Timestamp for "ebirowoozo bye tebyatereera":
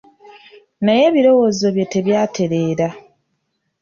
1.09-2.87